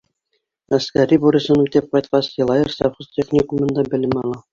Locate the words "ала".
4.23-4.41